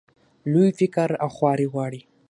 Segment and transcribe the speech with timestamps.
[0.51, 2.01] لوی فکر او خواري غواړي.